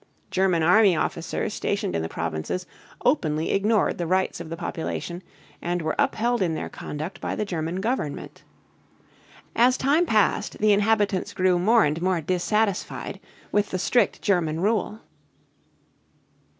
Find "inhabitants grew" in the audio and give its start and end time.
10.73-11.59